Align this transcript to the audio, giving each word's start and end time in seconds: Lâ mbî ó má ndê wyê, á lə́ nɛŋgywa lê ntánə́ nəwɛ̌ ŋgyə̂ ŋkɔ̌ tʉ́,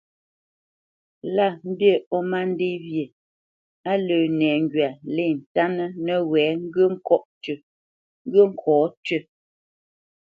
Lâ 1.35 1.47
mbî 1.69 1.93
ó 2.15 2.17
má 2.29 2.41
ndê 2.51 2.71
wyê, 2.85 3.05
á 3.91 3.93
lə́ 4.07 4.21
nɛŋgywa 4.39 4.89
lê 5.15 5.25
ntánə́ 5.39 5.89
nəwɛ̌ 6.05 6.45
ŋgyə̂ 6.63 6.87
ŋkɔ̌ 8.47 8.79
tʉ́, 9.05 9.19